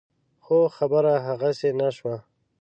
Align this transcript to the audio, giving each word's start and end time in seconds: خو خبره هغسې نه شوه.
خو 0.43 0.57
خبره 0.77 1.13
هغسې 1.27 1.69
نه 1.79 1.87
شوه. 1.97 2.15